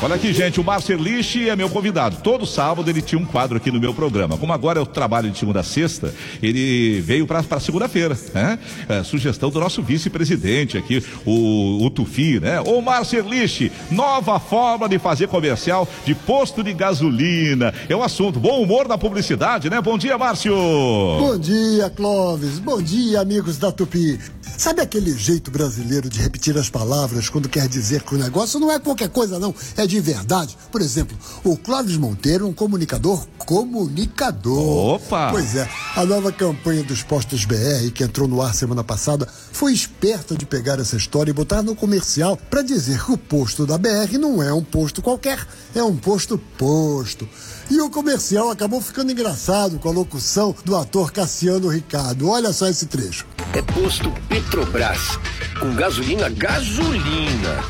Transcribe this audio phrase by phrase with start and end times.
[0.00, 2.18] Olha aqui, gente, o Márcio Erlich é meu convidado.
[2.22, 4.38] Todo sábado ele tinha um quadro aqui no meu programa.
[4.38, 8.60] Como agora eu trabalho de segunda a sexta, ele veio para segunda-feira, né?
[8.88, 12.60] É, sugestão do nosso vice-presidente aqui, o, o Tufi, né?
[12.60, 17.74] Ô Márcio Erlich, nova forma de fazer comercial de posto de gasolina.
[17.88, 18.38] É um assunto.
[18.38, 19.80] Bom humor na publicidade, né?
[19.80, 20.54] Bom dia, Márcio.
[20.54, 22.60] Bom dia, Clóvis.
[22.60, 24.16] Bom dia, amigos da Tupi.
[24.58, 28.72] Sabe aquele jeito brasileiro de repetir as palavras quando quer dizer que o negócio não
[28.72, 30.58] é qualquer coisa, não, é de verdade?
[30.72, 34.96] Por exemplo, o Clóvis Monteiro é um comunicador comunicador.
[34.96, 35.30] Opa!
[35.30, 39.72] Pois é, a nova campanha dos postos BR, que entrou no ar semana passada, foi
[39.72, 43.78] esperta de pegar essa história e botar no comercial para dizer que o posto da
[43.78, 45.38] BR não é um posto qualquer,
[45.72, 47.28] é um posto posto.
[47.70, 52.28] E o comercial acabou ficando engraçado com a locução do ator Cassiano Ricardo.
[52.28, 53.24] Olha só esse trecho.
[53.58, 55.18] É posto Petrobras,
[55.58, 57.64] com gasolina gasolina,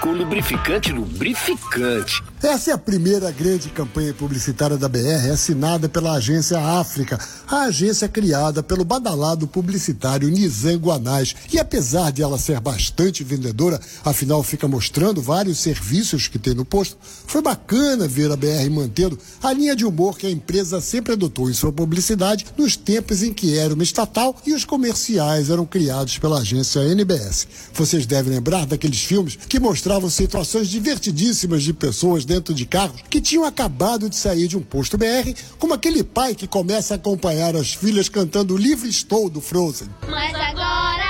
[0.00, 6.58] com lubrificante lubrificante essa é a primeira grande campanha publicitária da BR, assinada pela agência
[6.58, 7.18] África,
[7.48, 11.34] a agência criada pelo badalado publicitário Nizam Guanais.
[11.50, 16.66] E apesar de ela ser bastante vendedora, afinal fica mostrando vários serviços que tem no
[16.66, 21.14] posto, foi bacana ver a BR mantendo a linha de humor que a empresa sempre
[21.14, 25.64] adotou em sua publicidade nos tempos em que era uma estatal e os comerciais eram
[25.64, 27.48] criados pela agência NBS.
[27.72, 33.20] Vocês devem lembrar daqueles filmes que mostravam situações divertidíssimas de pessoas dentro de carros que
[33.20, 37.54] tinham acabado de sair de um posto BR, como aquele pai que começa a acompanhar
[37.54, 39.88] as filhas cantando Livre Estou do Frozen.
[40.08, 41.04] Mas agora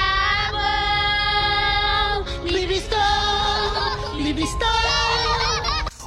[2.44, 4.68] vou, livre estou, livre estou.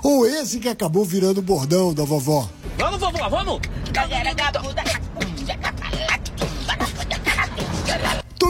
[0.03, 2.47] Ou esse que acabou virando o bordão da vovó.
[2.77, 3.59] Vamos, vovó, vamos!
[3.91, 4.35] Galera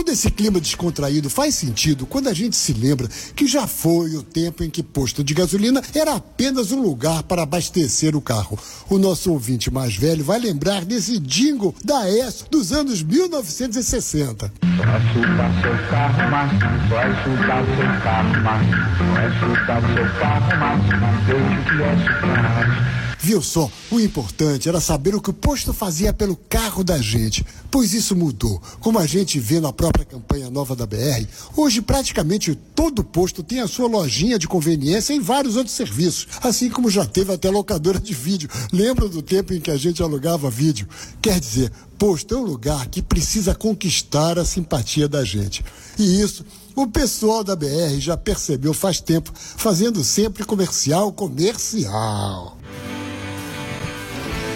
[0.08, 3.06] Todo esse clima descontraído faz sentido quando a gente se lembra
[3.36, 7.42] que já foi o tempo em que posto de gasolina era apenas um lugar para
[7.42, 8.58] abastecer o carro.
[8.88, 14.50] O nosso ouvinte mais velho vai lembrar desse jingle da ES dos anos 1960.
[14.62, 16.52] Vai chutar seu carro, mas
[16.88, 18.66] vai chutar seu carro, mas
[19.12, 23.07] vai chutar seu carro, mas não deixe que é.
[23.28, 23.70] Viu só?
[23.90, 28.16] O importante era saber o que o posto fazia pelo carro da gente, pois isso
[28.16, 28.58] mudou.
[28.80, 33.60] Como a gente vê na própria campanha nova da BR, hoje praticamente todo posto tem
[33.60, 38.00] a sua lojinha de conveniência e vários outros serviços, assim como já teve até locadora
[38.00, 38.48] de vídeo.
[38.72, 40.88] Lembra do tempo em que a gente alugava vídeo?
[41.20, 45.62] Quer dizer, posto é um lugar que precisa conquistar a simpatia da gente.
[45.98, 52.57] E isso o pessoal da BR já percebeu faz tempo, fazendo sempre comercial comercial.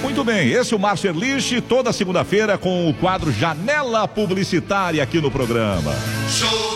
[0.03, 5.21] Muito bem, esse é o Márcio Erlich, toda segunda-feira com o quadro Janela Publicitária aqui
[5.21, 5.95] no programa.
[6.29, 6.72] Show